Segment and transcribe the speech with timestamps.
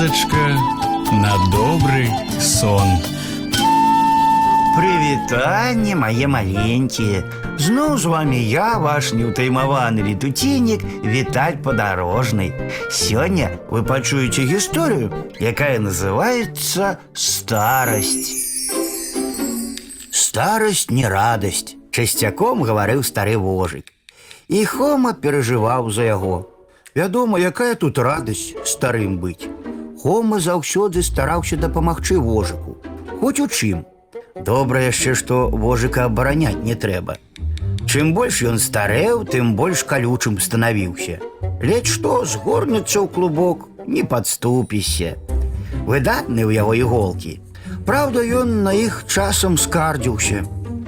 [0.00, 0.56] казачка
[1.12, 2.08] на добрый
[2.40, 2.88] сон.
[4.76, 7.20] Прывітанне мае маленькія.
[7.60, 12.56] Зноў з вами я, ваш неўтаймаваны летуціннік Віталь падарожны.
[12.88, 15.12] Сёння вы пачуеце гісторыю,
[15.44, 18.32] якая называецца старасць.
[20.08, 23.92] Старасць не радасць, часцяком гаварыў стары вожык.
[24.48, 26.48] І Хома перажываў за яго.
[26.96, 29.59] Вядома, якая тут радасць старым быць.
[30.02, 32.76] Хома заўсёды стараўся дапамагчы вожыку.
[33.20, 33.84] Хоць у чым.
[34.36, 37.16] Добра яшчэ, што вожыка абараняць не трэба.
[37.86, 41.18] Чым больш ён старэў, тым больш калючым станавіўся.
[41.62, 45.16] Ледь што згорнецца ў клубок, не падступіся.
[45.86, 47.40] Выдатны ў яго іголкі.
[47.86, 50.44] Праўда, ён на іх часам скардзіўся.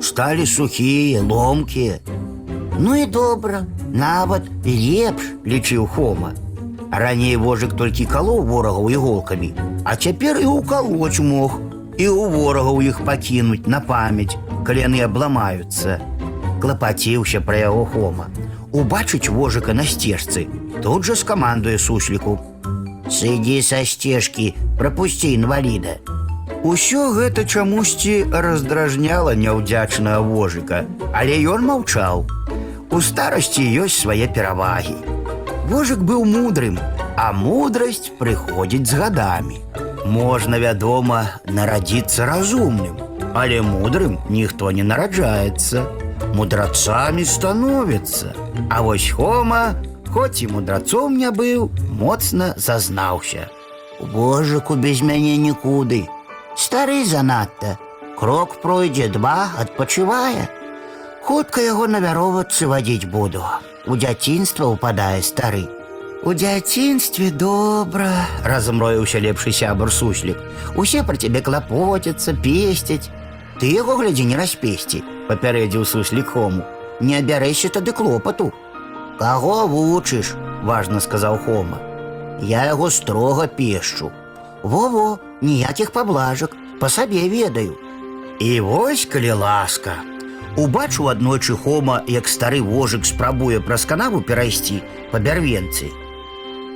[0.00, 1.98] Сталі сухія, ломкія.
[2.78, 6.32] Ну і добра, нават лепш лічыў Хома.
[6.92, 9.50] Раней вожык толькі калоў ворагаў іголкамі,
[9.84, 11.58] а цяпер і ўкалоць мог,
[11.96, 16.00] і ў ворагаў іх пакінуць на памяць, калі яны абламаюцца.
[16.62, 18.28] Клапаціўся пра яго Хома.
[18.72, 20.46] Убачыць вожыка на сцежцы,
[20.82, 22.38] тут жа скамандуе сусліку.
[23.10, 25.98] Сыдзі са сцежкі, прапусці інваліда.
[26.62, 32.24] Усё гэта чамусьці раздражняла няўдзячнага вожыка, але ён маўчаў.
[32.92, 35.15] У старасці ёсць свае перавагі.
[35.70, 36.78] Вожык быў мудрым,
[37.16, 39.58] а мудрасць прыходзіць з гадамі.
[40.06, 42.98] Можна, вядома, нарадзіцца разумным,
[43.34, 45.86] але мудрым ніхто не нараджаецца.
[46.34, 48.34] Мудрацамі становяцца.
[48.70, 49.74] А вось Хома,
[50.08, 53.48] хоць і мудрацом не быў, моцна зазнаўся.
[54.00, 56.08] Вожыку без мяне нікуды.
[56.56, 57.78] Стары занадта.
[58.18, 60.48] Крок пройдзе два, адпачывае.
[61.26, 63.44] Хутка яго на вяровацы вадзіць буду.
[63.86, 65.68] У дзяцінства ўпадае стары.
[66.22, 68.10] У дзяцінстве добра,
[68.46, 70.38] размроіўся лепшы сябар суслік.
[70.76, 73.10] Усе пра цябе клапоцяцца, песцяць.
[73.58, 76.62] Ты яго глядзі не распесці, папярэдзіў суслік хому.
[77.00, 78.52] Не абярэшся тады клопату.
[79.18, 81.78] Каго вучыш, важна сказаў Хома.
[82.40, 84.10] Я яго строга пешчу.
[84.62, 87.76] Во-во, ніякіх паблажак, па сабе ведаю.
[88.40, 89.94] І вось калі ласка.
[90.56, 95.88] Убачыў аднойчы Хома, як стары вожык спрабуе праз канаву перайсці па бярвенцы.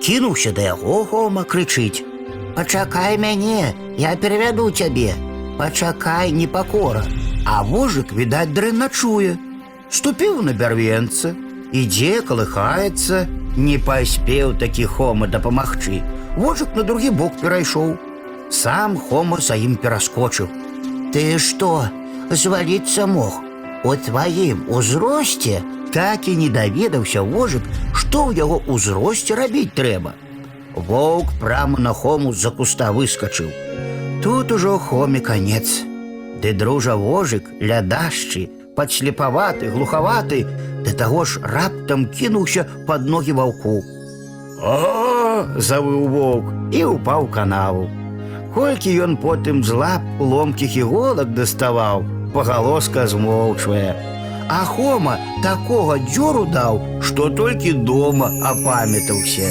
[0.00, 5.12] Кінуўся да яго Хома крычыць: « Пачакай мяне, я перавяду цябе.
[5.58, 7.04] Пачакай непакора.
[7.44, 9.36] А вожык, відаць, дрэнна чуе.
[9.90, 11.34] Ступіў на бярвенца,
[11.72, 16.00] ідзе, калыхаецца, не паспеў такі Хома дапамагчы.
[16.36, 17.96] Вожык на другі бок перайшоў.
[18.50, 20.48] Сам Хома за ім пераскочыў.
[21.12, 21.88] Ты што,
[22.30, 23.40] зваліцца мог?
[23.84, 25.62] У тваім узросце
[25.92, 27.62] так і не даведаўся вожык,
[27.94, 30.12] што ў яго ўзросце рабіць трэба.
[30.74, 33.48] Воўк прама на хому з-за куста выскачыў.
[34.22, 35.82] Тут ужо хоме канец.
[36.42, 40.44] Ды дружа вожык, лядашчы, падслепаваты, глухаваты,
[40.84, 43.80] да таго ж раптам кінуўся пад ногі ваўку.
[44.60, 47.88] О, завыў воўк і ўпаў у канаву.
[48.56, 52.04] Колькі ён потым з лап ломкіх іголак даставаў,
[52.34, 53.94] пагалоска змоўчвае.
[54.48, 59.50] А Хома такога дзёру даў, што толькі дома апамятаўся.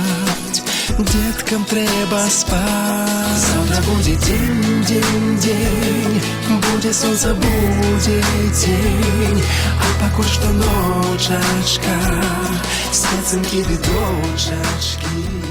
[0.97, 3.45] деткам трэба спаць.
[3.45, 6.21] Завтра будзе дзень, дзень, дзень,
[6.65, 8.21] будзе сонца, будзе
[8.51, 9.43] дзень,
[9.79, 11.95] а пакуль што ночачка,
[12.91, 15.50] спецынкі ды дочачкі.